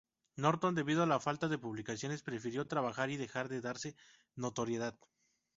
[0.37, 3.95] Norton debido a la falta de publicaciones, prefirió trabajar y dejar de darse
[4.35, 4.95] notoriedad.